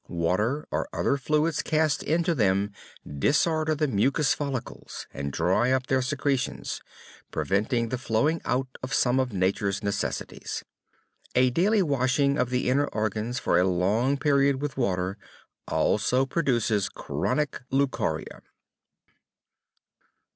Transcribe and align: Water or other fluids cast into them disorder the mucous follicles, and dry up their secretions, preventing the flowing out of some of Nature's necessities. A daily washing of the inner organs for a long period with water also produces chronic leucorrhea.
Water 0.09 0.67
or 0.71 0.89
other 0.91 1.15
fluids 1.15 1.61
cast 1.61 2.01
into 2.01 2.33
them 2.33 2.71
disorder 3.05 3.75
the 3.75 3.87
mucous 3.87 4.33
follicles, 4.33 5.05
and 5.13 5.31
dry 5.31 5.71
up 5.71 5.85
their 5.85 6.01
secretions, 6.01 6.81
preventing 7.29 7.89
the 7.89 7.99
flowing 7.99 8.41
out 8.43 8.67
of 8.81 8.95
some 8.95 9.19
of 9.19 9.31
Nature's 9.31 9.83
necessities. 9.83 10.63
A 11.35 11.51
daily 11.51 11.83
washing 11.83 12.39
of 12.39 12.49
the 12.49 12.67
inner 12.67 12.87
organs 12.87 13.37
for 13.37 13.59
a 13.59 13.63
long 13.67 14.17
period 14.17 14.59
with 14.59 14.75
water 14.75 15.19
also 15.67 16.25
produces 16.25 16.89
chronic 16.89 17.61
leucorrhea. 17.69 18.41